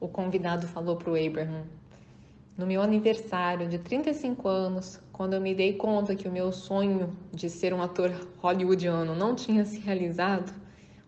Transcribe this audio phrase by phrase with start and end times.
[0.00, 1.64] o convidado falou para o Abraham.
[2.56, 7.16] No meu aniversário de 35 anos, quando eu me dei conta que o meu sonho
[7.32, 10.52] de ser um ator hollywoodiano não tinha se realizado,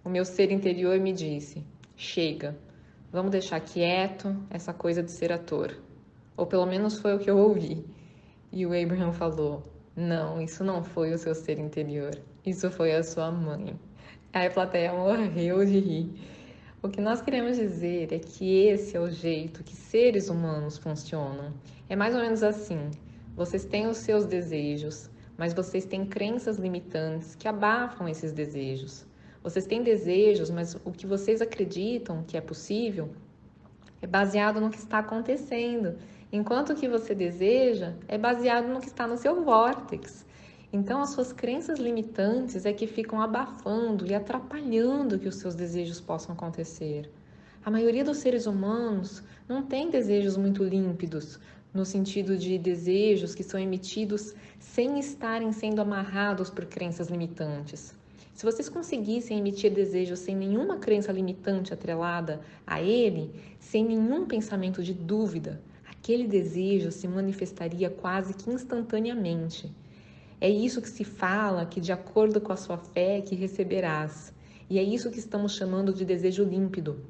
[0.05, 1.65] o meu ser interior me disse:
[1.97, 2.57] chega,
[3.13, 5.77] vamos deixar quieto essa coisa de ser ator.
[6.37, 7.85] Ou pelo menos foi o que eu ouvi.
[8.53, 9.63] E o Abraham falou:
[9.97, 12.17] não, isso não foi o seu ser interior,
[12.47, 13.79] isso foi a sua mãe.
[14.33, 16.40] Aí a plateia morreu de rir.
[16.83, 21.53] O que nós queremos dizer é que esse é o jeito que seres humanos funcionam.
[21.91, 22.91] É mais ou menos assim:
[23.37, 29.05] vocês têm os seus desejos, mas vocês têm crenças limitantes que abafam esses desejos.
[29.43, 33.11] Vocês têm desejos, mas o que vocês acreditam que é possível
[34.01, 35.99] é baseado no que está acontecendo,
[36.33, 40.25] enquanto o que você deseja é baseado no que está no seu vórtex.
[40.73, 46.01] Então, as suas crenças limitantes é que ficam abafando e atrapalhando que os seus desejos
[46.01, 47.11] possam acontecer.
[47.65, 51.41] A maioria dos seres humanos não tem desejos muito límpidos,
[51.75, 57.93] no sentido de desejos que são emitidos sem estarem sendo amarrados por crenças limitantes.
[58.33, 64.85] Se vocês conseguissem emitir desejos sem nenhuma crença limitante atrelada a ele, sem nenhum pensamento
[64.85, 69.71] de dúvida, aquele desejo se manifestaria quase que instantaneamente.
[70.41, 74.33] É isso que se fala, que de acordo com a sua fé que receberás.
[74.71, 77.05] E é isso que estamos chamando de desejo límpido.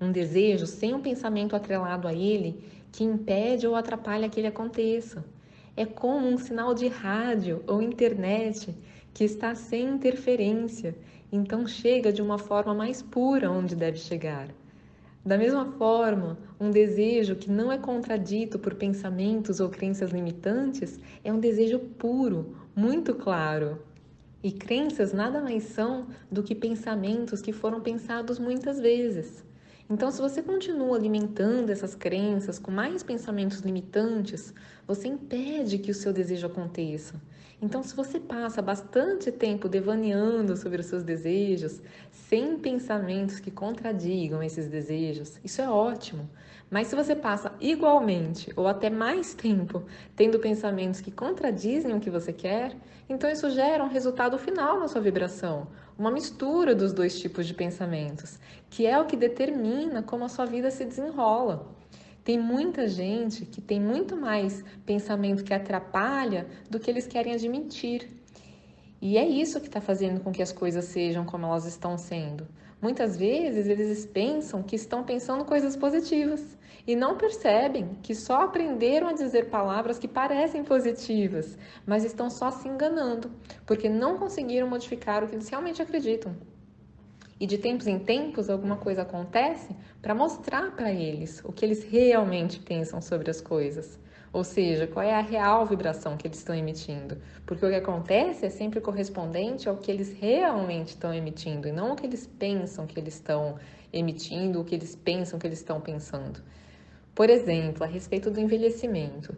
[0.00, 5.24] Um desejo sem um pensamento atrelado a ele que impede ou atrapalha que ele aconteça.
[5.76, 8.74] É como um sinal de rádio ou internet
[9.12, 10.96] que está sem interferência,
[11.30, 14.48] então chega de uma forma mais pura onde deve chegar.
[15.24, 21.32] Da mesma forma, um desejo que não é contradito por pensamentos ou crenças limitantes é
[21.32, 23.80] um desejo puro, muito claro.
[24.42, 29.42] E crenças nada mais são do que pensamentos que foram pensados muitas vezes.
[29.88, 34.54] Então, se você continua alimentando essas crenças com mais pensamentos limitantes,
[34.86, 37.20] você impede que o seu desejo aconteça.
[37.60, 44.42] Então, se você passa bastante tempo devaneando sobre os seus desejos, sem pensamentos que contradigam
[44.42, 46.28] esses desejos, isso é ótimo.
[46.70, 49.84] Mas se você passa igualmente ou até mais tempo
[50.16, 52.74] tendo pensamentos que contradizem o que você quer,
[53.08, 55.68] então isso gera um resultado final na sua vibração,
[55.98, 58.38] uma mistura dos dois tipos de pensamentos,
[58.68, 61.72] que é o que determina como a sua vida se desenrola.
[62.24, 68.10] Tem muita gente que tem muito mais pensamento que atrapalha do que eles querem admitir.
[69.00, 72.46] E é isso que está fazendo com que as coisas sejam como elas estão sendo.
[72.84, 76.44] Muitas vezes eles pensam que estão pensando coisas positivas
[76.86, 81.56] e não percebem que só aprenderam a dizer palavras que parecem positivas,
[81.86, 83.30] mas estão só se enganando,
[83.64, 86.36] porque não conseguiram modificar o que eles realmente acreditam.
[87.40, 91.82] E de tempos em tempos alguma coisa acontece para mostrar para eles o que eles
[91.84, 93.98] realmente pensam sobre as coisas.
[94.34, 97.16] Ou seja, qual é a real vibração que eles estão emitindo.
[97.46, 101.92] Porque o que acontece é sempre correspondente ao que eles realmente estão emitindo e não
[101.92, 103.54] o que eles pensam que eles estão
[103.92, 106.42] emitindo, o que eles pensam que eles estão pensando.
[107.14, 109.36] Por exemplo, a respeito do envelhecimento.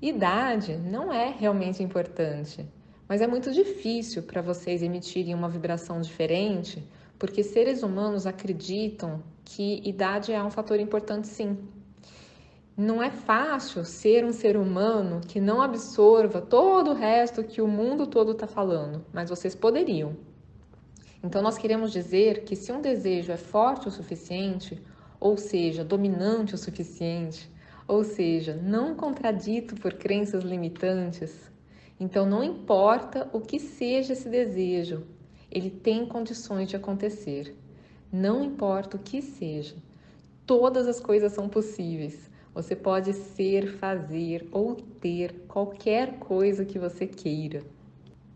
[0.00, 2.66] Idade não é realmente importante,
[3.06, 6.82] mas é muito difícil para vocês emitirem uma vibração diferente
[7.18, 11.58] porque seres humanos acreditam que idade é um fator importante sim.
[12.82, 17.68] Não é fácil ser um ser humano que não absorva todo o resto que o
[17.68, 20.16] mundo todo está falando, mas vocês poderiam.
[21.22, 24.82] Então, nós queremos dizer que se um desejo é forte o suficiente,
[25.20, 27.48] ou seja, dominante o suficiente,
[27.86, 31.52] ou seja, não contradito por crenças limitantes,
[32.00, 35.06] então não importa o que seja esse desejo,
[35.48, 37.56] ele tem condições de acontecer.
[38.12, 39.76] Não importa o que seja,
[40.44, 42.31] todas as coisas são possíveis.
[42.54, 47.62] Você pode ser, fazer ou ter qualquer coisa que você queira.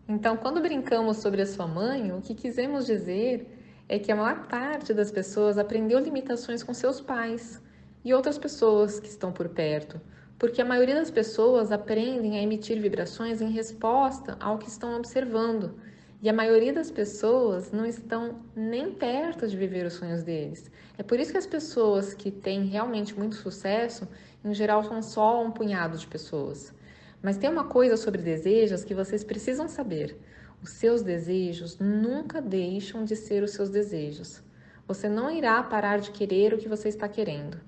[0.07, 3.45] Então, quando brincamos sobre a sua mãe, o que quisemos dizer
[3.87, 7.61] é que a maior parte das pessoas aprendeu limitações com seus pais
[8.03, 9.99] e outras pessoas que estão por perto,
[10.39, 15.75] porque a maioria das pessoas aprendem a emitir vibrações em resposta ao que estão observando
[16.21, 20.69] e a maioria das pessoas não estão nem perto de viver os sonhos deles.
[20.97, 24.07] É por isso que as pessoas que têm realmente muito sucesso,
[24.43, 26.73] em geral, são só um punhado de pessoas.
[27.21, 30.17] Mas tem uma coisa sobre desejos que vocês precisam saber.
[30.63, 34.41] Os seus desejos nunca deixam de ser os seus desejos.
[34.87, 37.59] Você não irá parar de querer o que você está querendo.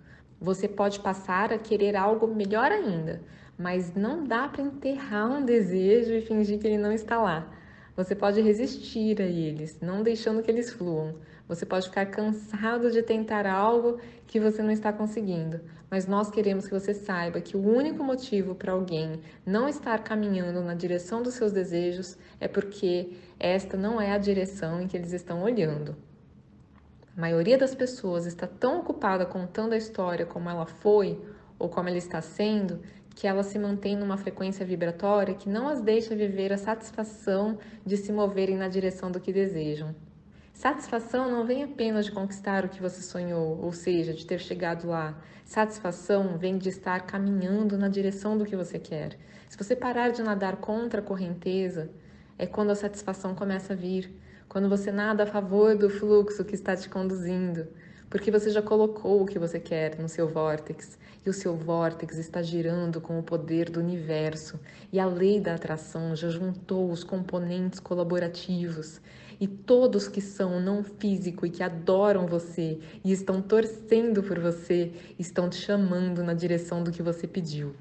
[0.42, 3.22] Você pode passar a querer algo melhor ainda,
[3.57, 7.58] mas não dá para enterrar um desejo e fingir que ele não está lá.
[8.00, 11.16] Você pode resistir a eles, não deixando que eles fluam,
[11.50, 15.60] Você pode ficar cansado de tentar algo que você não está conseguindo,
[15.92, 20.62] mas nós queremos que você saiba que o único motivo para alguém não estar caminhando
[20.62, 25.12] na direção dos seus desejos é porque esta não é a direção em que eles
[25.12, 25.98] estão olhando.
[27.18, 31.19] A maioria das pessoas está tão ocupada contando a história como ela foi
[31.57, 32.80] ou como ela está sendo
[33.19, 37.98] que ela se mantém numa frequência vibratória que não as deixa viver a satisfação de
[37.98, 39.94] se moverem na direção do que desejam.
[40.54, 44.88] Satisfação não vem apenas de conquistar o que você sonhou, ou seja, de ter chegado
[44.88, 45.21] lá.
[45.44, 49.18] Satisfação vem de estar caminhando na direção do que você quer.
[49.50, 51.89] Se você parar de nadar contra a correnteza,
[52.38, 54.10] é quando a satisfação começa a vir,
[54.48, 57.68] quando você nada a favor do fluxo que está te conduzindo,
[58.09, 62.17] porque você já colocou o que você quer no seu vórtex e o seu vórtex
[62.17, 64.59] está girando com o poder do universo
[64.91, 69.00] e a lei da atração já juntou os componentes colaborativos
[69.39, 74.91] e todos que são não físico e que adoram você e estão torcendo por você
[75.17, 77.73] estão te chamando na direção do que você pediu.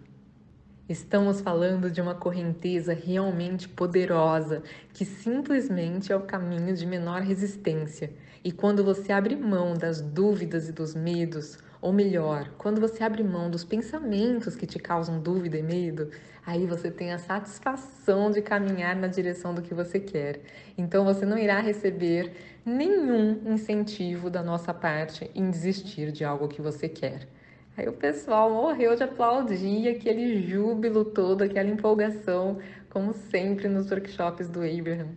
[0.89, 4.63] Estamos falando de uma correnteza realmente poderosa,
[4.95, 8.11] que simplesmente é o caminho de menor resistência.
[8.43, 13.23] E quando você abre mão das dúvidas e dos medos, ou melhor, quando você abre
[13.23, 16.09] mão dos pensamentos que te causam dúvida e medo,
[16.47, 20.41] aí você tem a satisfação de caminhar na direção do que você quer.
[20.79, 22.33] Então você não irá receber
[22.65, 27.29] nenhum incentivo da nossa parte em desistir de algo que você quer.
[27.79, 32.59] Aí o pessoal morreu de aplaudir, aquele júbilo todo, aquela empolgação,
[32.91, 35.17] como sempre nos workshops do Abraham.